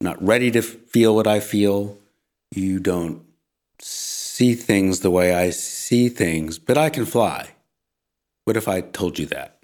[0.00, 1.96] not ready to feel what I feel.
[2.54, 3.24] You don't
[3.78, 7.50] see things the way I see things, but I can fly.
[8.44, 9.58] What if I told you that?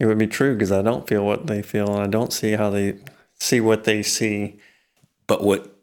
[0.00, 2.52] It would be true because I don't feel what they feel and I don't see
[2.52, 2.96] how they
[3.40, 4.58] see what they see.
[5.26, 5.74] But what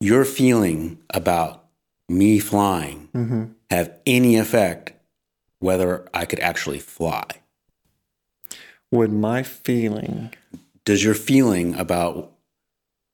[0.00, 1.64] you're feeling about
[2.08, 3.44] me flying Mm-hmm.
[3.70, 4.92] have any effect
[5.58, 7.24] whether I could actually fly?
[8.90, 10.34] Would my feeling,
[10.84, 12.32] Does your feeling about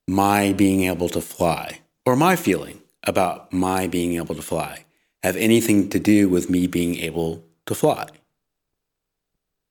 [0.09, 4.85] my being able to fly or my feeling about my being able to fly
[5.23, 8.09] have anything to do with me being able to fly?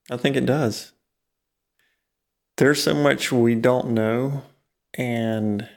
[0.10, 0.91] I think it does.
[2.62, 4.44] There's so much we don't know
[4.94, 5.68] and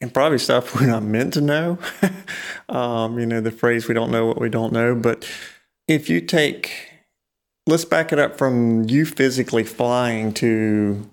[0.00, 1.78] and probably stuff we're not meant to know.
[2.68, 4.96] um, you know, the phrase we don't know what we don't know.
[4.96, 5.30] But
[5.86, 6.90] if you take
[7.68, 11.08] let's back it up from you physically flying to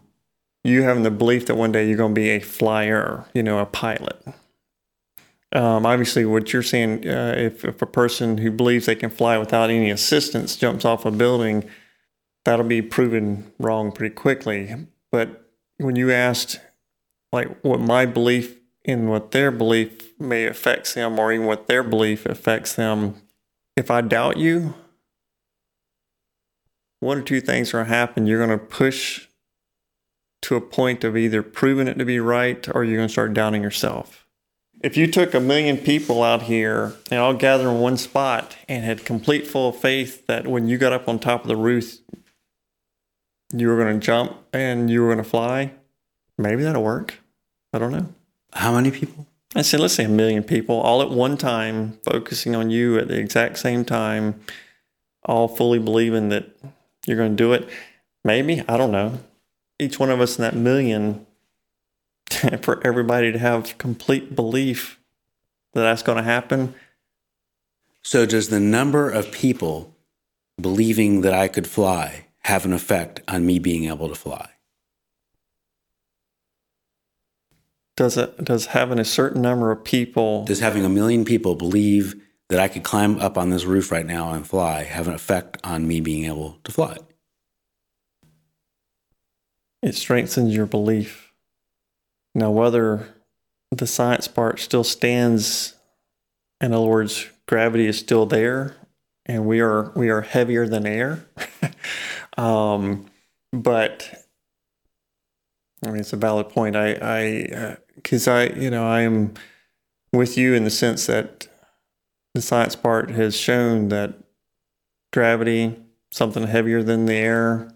[0.64, 3.60] you having the belief that one day you're going to be a flyer, you know,
[3.60, 4.20] a pilot.
[5.52, 9.38] Um, obviously, what you're saying, uh, if, if a person who believes they can fly
[9.38, 11.70] without any assistance jumps off a building,
[12.46, 14.88] that'll be proven wrong pretty quickly.
[15.14, 15.48] But
[15.78, 16.60] when you asked,
[17.32, 21.84] like, what my belief in what their belief may affect them, or even what their
[21.84, 23.22] belief affects them,
[23.78, 24.74] if I doubt you,
[27.00, 28.26] one or two things are going to happen.
[28.26, 29.28] You're going to push
[30.42, 33.36] to a point of either proving it to be right or you're going to start
[33.36, 34.26] doubting yourself.
[34.82, 38.84] If you took a million people out here and all gathered in one spot and
[38.84, 42.00] had complete full faith that when you got up on top of the roof,
[43.54, 45.72] you were going to jump and you were going to fly,
[46.38, 47.20] maybe that'll work.
[47.72, 48.14] I don't know.
[48.54, 49.28] How many people?
[49.56, 53.08] I said, let's say a million people all at one time, focusing on you at
[53.08, 54.42] the exact same time,
[55.26, 56.50] all fully believing that
[57.06, 57.70] you're going to do it.
[58.24, 59.20] Maybe, I don't know.
[59.80, 61.26] Each one of us in that million,
[62.62, 65.00] for everybody to have complete belief
[65.74, 66.74] that that's going to happen.
[68.02, 69.96] So, does the number of people
[70.60, 74.50] believing that I could fly have an effect on me being able to fly?
[77.96, 82.16] Does it does having a certain number of people Does having a million people believe
[82.50, 85.58] that I could climb up on this roof right now and fly have an effect
[85.64, 86.98] on me being able to fly?
[89.84, 91.34] it strengthens your belief.
[92.34, 93.14] Now, whether
[93.70, 95.76] the science part still stands,
[96.62, 98.78] in other words, gravity is still there,
[99.26, 101.26] and we are we are heavier than air.
[102.38, 103.06] um,
[103.52, 104.26] but
[105.86, 106.76] I mean, it's a valid point.
[106.76, 109.34] I I because I you know I am
[110.12, 111.48] with you in the sense that
[112.34, 114.16] the science part has shown that
[115.12, 115.76] gravity,
[116.12, 117.72] something heavier than the air,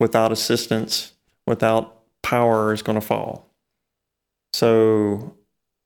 [0.00, 1.12] without assistance,
[1.46, 3.48] without power, is going to fall.
[4.52, 5.34] So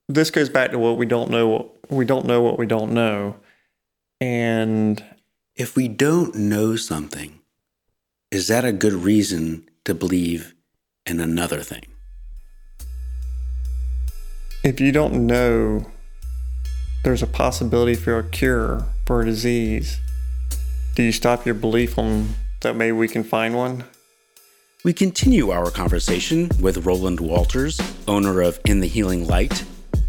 [0.09, 1.73] this goes back to what we don't know.
[1.89, 3.37] We don't know what we don't know,
[4.21, 5.05] and
[5.55, 7.41] If we don't know something,
[8.31, 10.55] is that a good reason to believe
[11.07, 11.85] in another thing?
[14.67, 15.87] if you don't know
[17.05, 20.01] there's a possibility for a cure for a disease,
[20.97, 22.29] do you stop your belief on
[22.63, 23.85] that maybe we can find one?
[24.83, 29.65] We continue our conversation with Roland Walters, owner of In the Healing Light,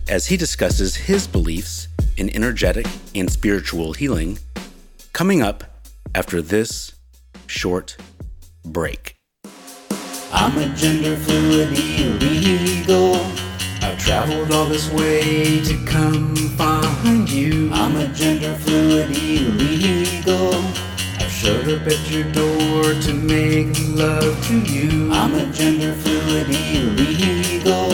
[0.09, 1.87] as he discusses his beliefs
[2.17, 4.39] in energetic and spiritual healing,
[5.13, 5.83] coming up
[6.15, 6.93] after this
[7.47, 7.97] short
[8.65, 9.15] break.
[10.31, 13.15] I'm a gender fluid illegal.
[13.81, 17.71] I've traveled all this way to come find you.
[17.73, 20.53] I'm a gender fluid illegal.
[21.19, 25.11] I've showed up at your door to make love to you.
[25.11, 27.91] I'm a gender fluid illegal.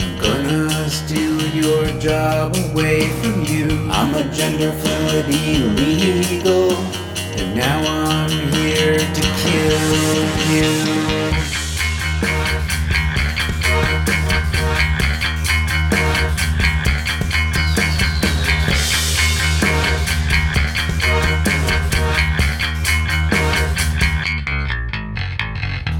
[0.00, 3.90] I'm gonna steal your job away from you.
[3.90, 6.72] I'm a gender fluid illegal.
[7.38, 8.07] And now I'm
[8.96, 10.88] to kill you.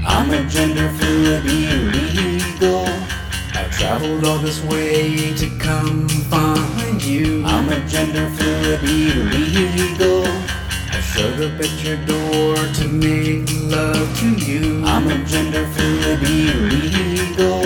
[0.07, 2.87] I'm a gender fluid illegal.
[3.53, 7.45] I traveled all this way to come find you.
[7.45, 10.48] I'm a gender fluid illegal.
[11.19, 14.81] Showed up at your door to make love to you.
[14.85, 17.63] I'm a gender fluid illegal.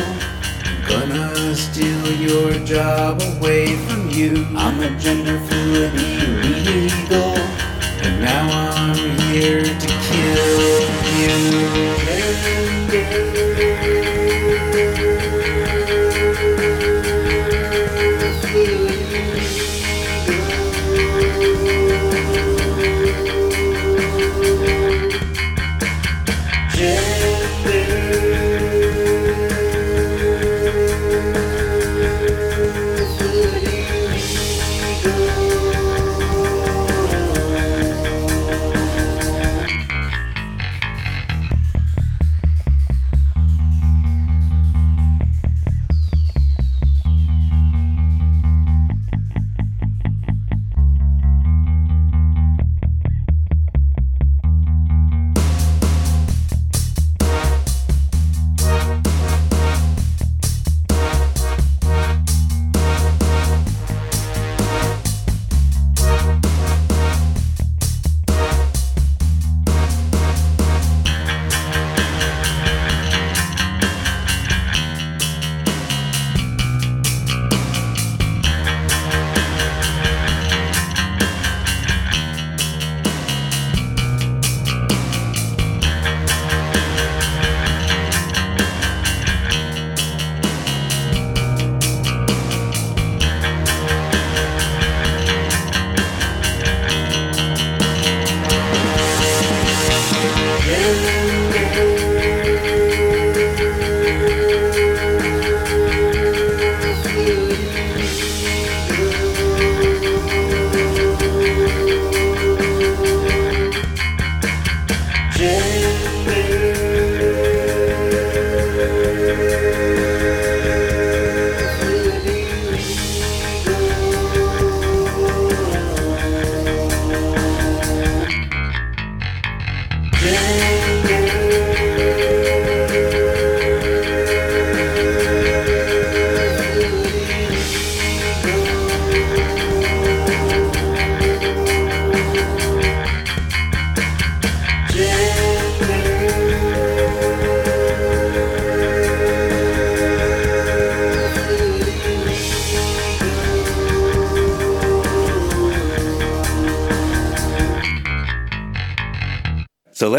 [0.90, 4.48] Gonna steal your job away from you.
[4.58, 6.43] I'm a gender fluid illegal.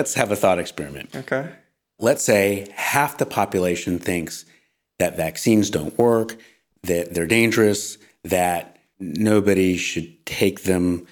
[0.05, 1.17] Let's have a thought experiment.
[1.17, 1.49] Okay.
[1.99, 4.45] Let's say half the population thinks
[4.99, 6.37] that vaccines don't work,
[6.83, 11.07] that they're dangerous, that nobody should take them,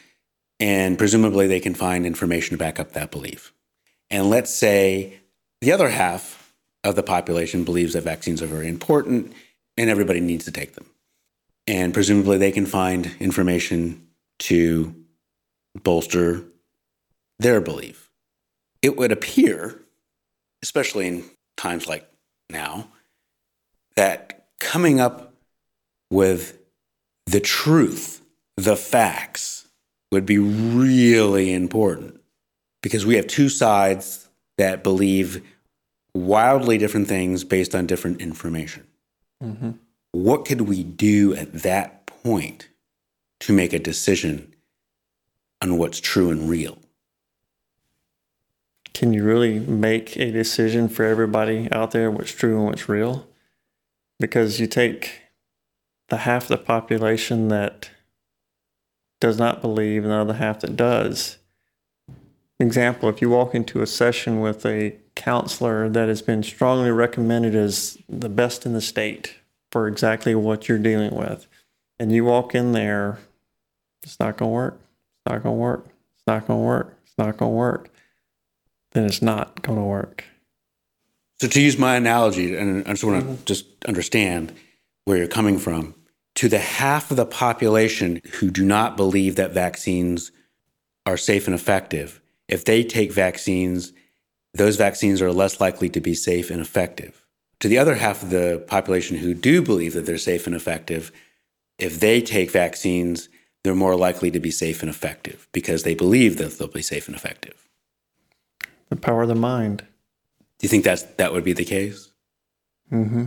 [0.61, 3.55] and presumably they can find information to back up that belief.
[4.11, 5.20] And let's say
[5.62, 6.53] the other half
[6.84, 9.32] of the population believes that vaccines are very important
[9.78, 10.84] and everybody needs to take them.
[11.66, 14.07] And presumably they can find information
[14.40, 14.95] to
[15.82, 16.45] bolster
[17.38, 18.12] their belief.
[18.83, 19.80] It would appear,
[20.62, 21.24] especially in
[21.57, 22.09] times like
[22.51, 22.89] now,
[23.97, 25.35] that coming up
[26.11, 26.59] with
[27.26, 28.22] the truth,
[28.57, 29.68] the facts,
[30.11, 32.20] would be really important
[32.83, 34.28] because we have two sides
[34.59, 35.43] that believe
[36.14, 38.87] wildly different things based on different information.
[39.43, 39.70] Mm-hmm.
[40.12, 42.68] What could we do at that point
[43.41, 44.55] to make a decision
[45.62, 46.78] on what's true and real?
[48.95, 53.26] Can you really make a decision for everybody out there what's true and what's real?
[54.20, 55.22] Because you take
[56.09, 57.90] the half the population that
[59.20, 61.38] does not believe and the other half that does.
[62.61, 67.55] Example, if you walk into a session with a counselor that has been strongly recommended
[67.55, 69.36] as the best in the state
[69.70, 71.47] for exactly what you're dealing with,
[71.99, 73.18] and you walk in there,
[74.03, 76.99] it's not going to work, it's not going to work, it's not going to work,
[77.05, 77.90] it's not going to work,
[78.93, 80.24] then it's not going to work.
[81.40, 83.45] So, to use my analogy, and I just want to mm-hmm.
[83.45, 84.55] just understand
[85.05, 85.95] where you're coming from,
[86.36, 90.30] to the half of the population who do not believe that vaccines
[91.05, 93.93] are safe and effective, if they take vaccines,
[94.55, 97.24] those vaccines are less likely to be safe and effective.
[97.61, 101.12] To the other half of the population who do believe that they're safe and effective,
[101.78, 103.28] if they take vaccines,
[103.62, 107.07] they're more likely to be safe and effective because they believe that they'll be safe
[107.07, 107.62] and effective.
[108.93, 109.78] The power of the mind.
[110.59, 112.11] Do you think that's that would be the case?
[112.93, 113.24] Mm-hmm.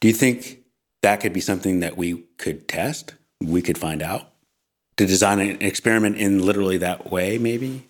[0.00, 0.58] Do you think
[1.02, 3.14] that could be something that we could test?
[3.40, 4.32] We could find out
[4.96, 7.86] to design an experiment in literally that way, maybe.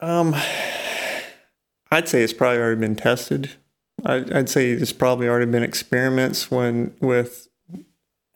[0.00, 0.34] Um,
[1.92, 3.52] I'd say it's probably already been tested.
[4.04, 7.46] I'd, I'd say there's probably already been experiments when with,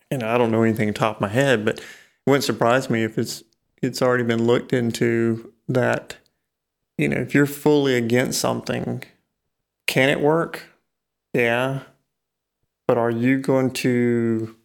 [0.09, 1.85] and I don't know anything top of my head, but it
[2.29, 3.43] wouldn't surprise me if it's
[3.83, 6.19] it's already been looked into that,
[6.99, 9.03] you know, if you're fully against something,
[9.87, 10.65] can it work?
[11.33, 11.81] Yeah.
[12.87, 14.57] But are you going to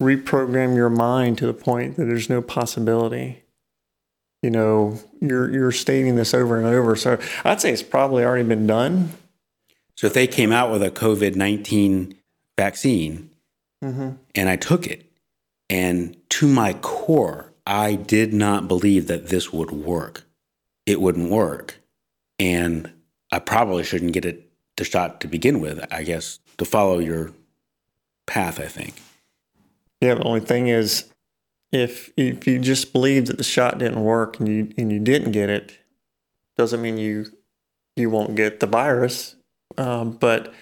[0.00, 3.42] reprogram your mind to the point that there's no possibility?
[4.42, 6.96] You know, you're you're stating this over and over.
[6.96, 9.10] So I'd say it's probably already been done.
[9.96, 12.16] So if they came out with a COVID nineteen
[12.58, 13.30] vaccine
[13.84, 14.10] Mm-hmm.
[14.36, 15.10] and I took it,
[15.68, 20.22] and to my core, I did not believe that this would work.
[20.86, 21.80] It wouldn't work,
[22.38, 22.92] and
[23.30, 25.84] I probably shouldn't get it the shot to begin with.
[25.92, 27.32] I guess to follow your
[28.26, 28.58] path.
[28.58, 28.94] I think.
[30.00, 31.08] Yeah, the only thing is,
[31.70, 35.32] if if you just believe that the shot didn't work and you and you didn't
[35.32, 35.78] get it,
[36.56, 37.26] doesn't mean you
[37.96, 39.36] you won't get the virus.
[39.78, 40.52] Um, but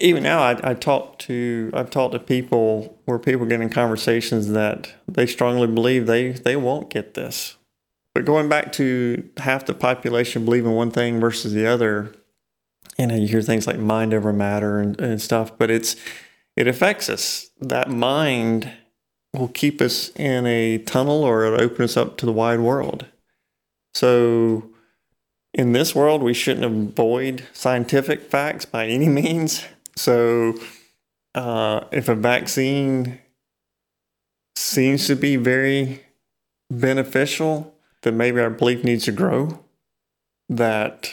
[0.00, 4.48] even now, I, I talk to I've talked to people where people get in conversations
[4.48, 7.56] that they strongly believe they they won't get this.
[8.14, 12.14] But going back to half the population believing one thing versus the other,
[12.98, 15.96] you know, you hear things like mind over matter and, and stuff, but it's
[16.56, 17.50] it affects us.
[17.60, 18.70] That mind
[19.32, 23.06] will keep us in a tunnel or it'll open us up to the wide world.
[23.94, 24.70] So
[25.54, 29.64] in this world, we shouldn't avoid scientific facts by any means.
[29.96, 30.54] So
[31.34, 33.20] uh, if a vaccine
[34.56, 36.04] seems to be very
[36.70, 37.71] beneficial,
[38.02, 39.60] then maybe our belief needs to grow.
[40.48, 41.10] That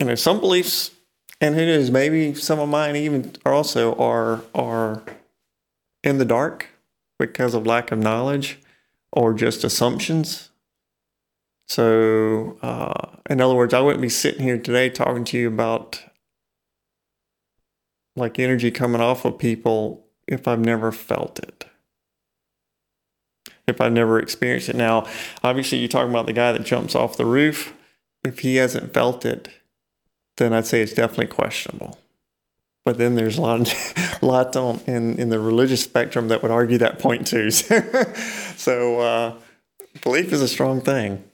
[0.00, 0.90] you know some beliefs,
[1.40, 5.02] and who knows, maybe some of mine even are also are are
[6.02, 6.68] in the dark
[7.18, 8.58] because of lack of knowledge
[9.12, 10.50] or just assumptions.
[11.68, 16.02] So, uh, in other words, I wouldn't be sitting here today talking to you about
[18.16, 21.66] like energy coming off of people if I've never felt it.
[23.66, 24.76] If I've never experienced it.
[24.76, 25.06] Now,
[25.42, 27.72] obviously, you're talking about the guy that jumps off the roof.
[28.22, 29.48] If he hasn't felt it,
[30.36, 31.98] then I'd say it's definitely questionable.
[32.84, 36.42] But then there's a lot, of, a lot on, in in the religious spectrum that
[36.42, 37.50] would argue that point too.
[38.56, 39.34] so, uh,
[40.02, 41.24] belief is a strong thing.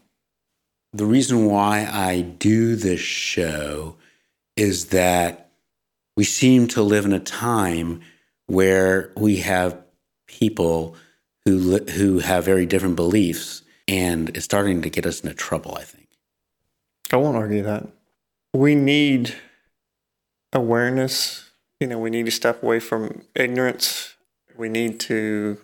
[0.93, 3.97] The reason why I do this show
[4.57, 5.51] is that
[6.17, 8.01] we seem to live in a time
[8.47, 9.81] where we have
[10.27, 10.97] people
[11.45, 15.77] who who have very different beliefs, and it's starting to get us into trouble.
[15.77, 16.09] I think.
[17.13, 17.89] I won't argue that.
[18.53, 19.35] We need
[20.53, 21.51] awareness.
[21.81, 24.17] You know, we need to step away from ignorance.
[24.57, 25.59] We need to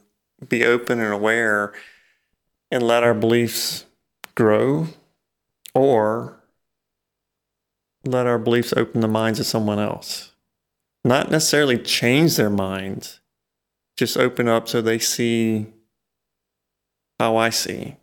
[0.48, 1.72] be open and aware
[2.70, 3.84] and let our beliefs
[4.34, 4.88] grow
[5.74, 6.40] or
[8.04, 10.32] let our beliefs open the minds of someone else.
[11.04, 13.20] Not necessarily change their minds,
[13.96, 15.66] just open up so they see
[17.18, 17.96] how I see.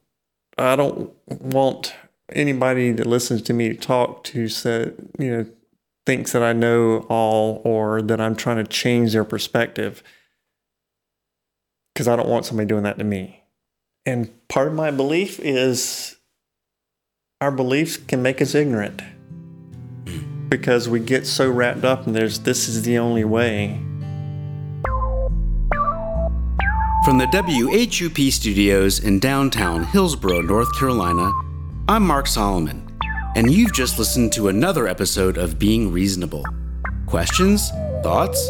[0.58, 1.94] I don't want
[2.32, 4.42] anybody that listens to me to talk to
[5.20, 5.46] you know,
[6.06, 10.04] thinks that I know all or that I'm trying to change their perspective
[11.94, 13.44] because I don't want somebody doing that to me.
[14.06, 16.18] And part of my belief is
[17.40, 19.02] our beliefs can make us ignorant
[20.50, 23.80] because we get so wrapped up and there's this is the only way.
[27.04, 31.34] From the WHUP studios in downtown Hillsborough, North Carolina,
[31.90, 32.90] I'm Mark Solomon,
[33.36, 36.46] and you've just listened to another episode of Being Reasonable.
[37.06, 37.72] Questions?
[38.04, 38.50] Thoughts?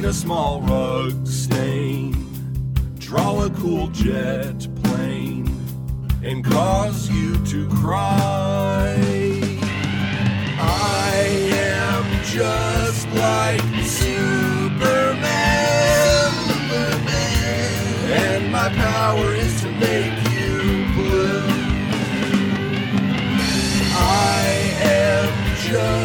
[0.01, 2.11] Clean a small rug stain,
[2.97, 5.47] draw a cool jet plane,
[6.23, 8.97] and cause you to cry.
[10.59, 11.11] I
[11.51, 14.23] am just like Superman,
[18.09, 21.43] and my power is to make you blue.
[23.93, 24.47] I
[24.81, 26.00] am just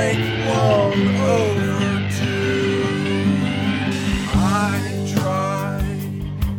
[0.00, 2.84] strength long overdue.
[4.34, 5.84] I try,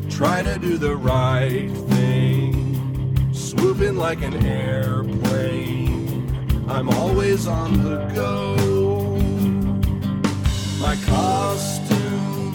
[0.10, 6.30] try to do the right thing, swooping like an airplane.
[6.70, 8.56] I'm always on the go.
[10.80, 12.54] My costume,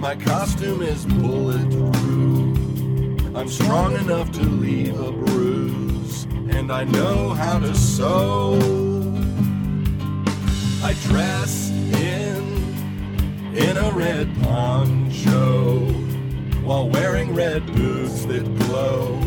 [0.00, 2.58] my costume is bulletproof.
[3.36, 8.89] I'm strong enough to leave a bruise, and I know how to sew.
[10.82, 15.80] I dress in in a red poncho
[16.64, 19.20] while wearing red boots that glow.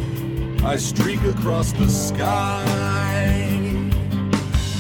[0.66, 2.64] I streak across the sky.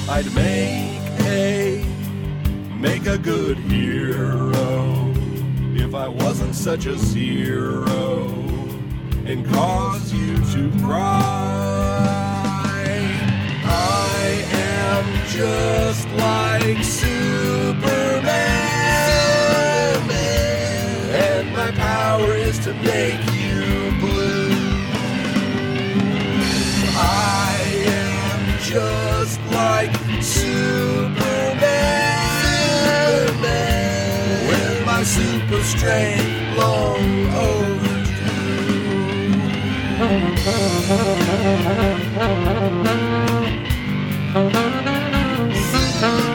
[0.09, 1.85] I'd make a
[2.79, 5.13] make a good hero
[5.75, 8.25] if I wasn't such a zero
[9.25, 11.32] and cause you to cry.
[14.99, 18.11] Am just like Superman,
[21.11, 24.53] and my power is to make you blue.
[26.95, 30.61] I am just like Superman,
[34.47, 37.93] with my super strength long overdue.
[44.33, 46.32] Moon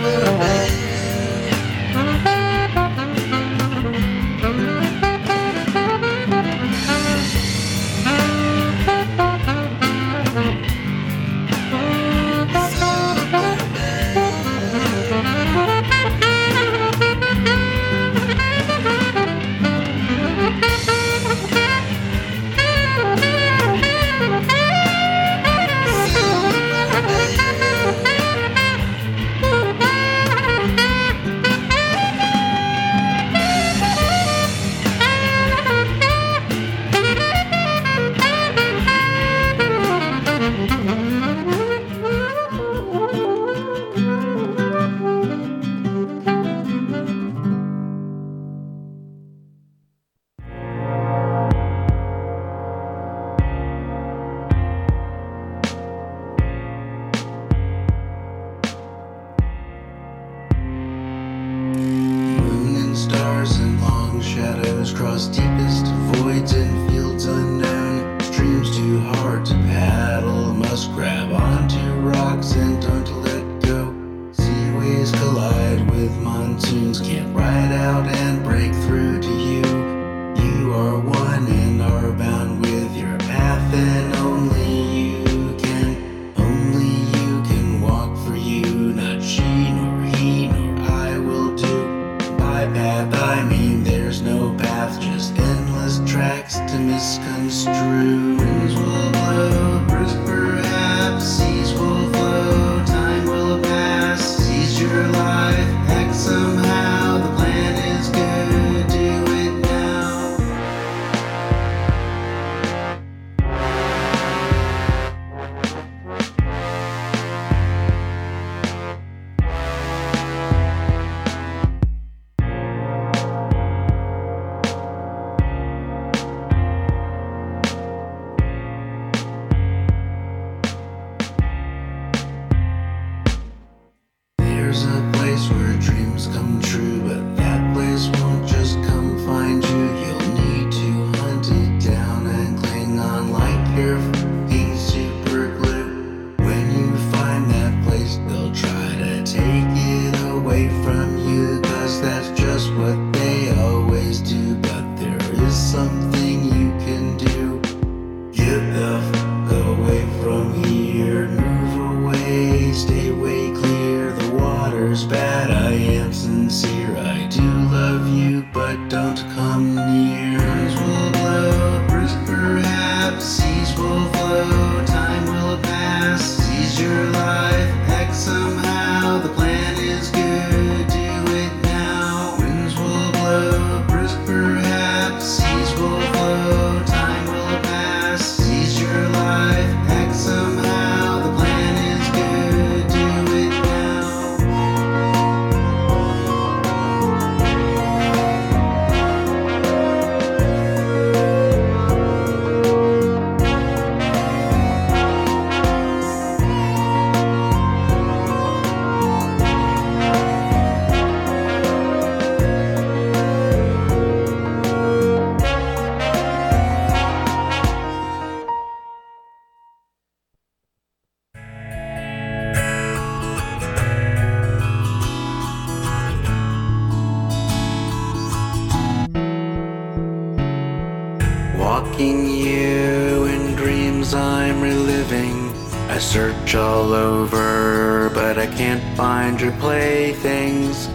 [239.40, 240.88] your playthings.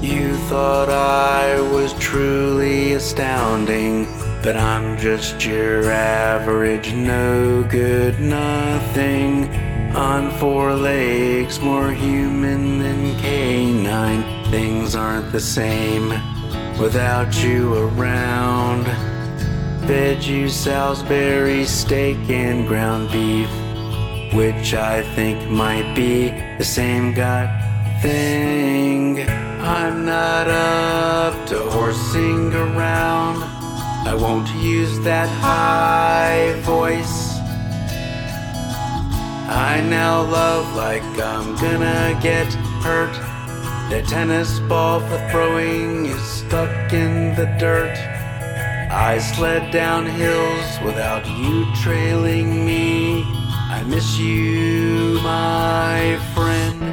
[0.00, 4.06] You thought I was truly astounding,
[4.42, 9.50] but I'm just your average, no good, nothing.
[9.94, 14.50] On four legs, more human than canine.
[14.50, 16.08] Things aren't the same
[16.80, 18.86] without you around.
[19.86, 23.50] Fed you Salisbury steak and ground beef,
[24.32, 27.59] which I think might be the same god
[28.00, 29.28] thing.
[29.60, 33.42] I'm not up to horsing around.
[34.08, 37.36] I won't use that high voice.
[39.48, 43.12] I now love like I'm gonna get hurt.
[43.90, 47.96] The tennis ball for throwing is stuck in the dirt.
[48.92, 53.24] I sled down hills without you trailing me.
[53.76, 56.89] I miss you, my friend.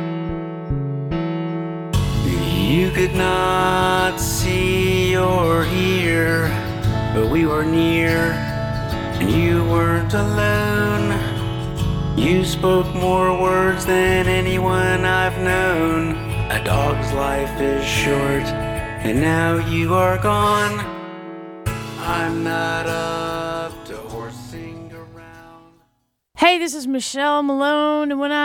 [2.67, 6.49] You could not see or hear,
[7.15, 8.33] but we were near,
[9.21, 11.15] and you weren't alone.
[12.17, 16.17] You spoke more words than anyone I've known.
[16.51, 20.77] A dog's life is short, and now you are gone.
[21.99, 25.71] I'm not up to horsing around.
[26.35, 28.35] Hey, this is Michelle Malone, and when I